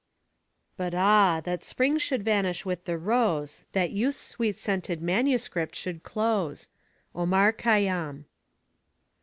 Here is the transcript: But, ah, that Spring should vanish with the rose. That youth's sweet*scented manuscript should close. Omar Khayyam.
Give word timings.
But, 0.77 0.95
ah, 0.95 1.41
that 1.43 1.63
Spring 1.63 1.99
should 1.99 2.23
vanish 2.25 2.65
with 2.65 2.85
the 2.85 2.97
rose. 2.97 3.65
That 3.73 3.91
youth's 3.91 4.19
sweet*scented 4.19 4.99
manuscript 4.99 5.75
should 5.75 6.01
close. 6.01 6.67
Omar 7.13 7.53
Khayyam. 7.53 8.25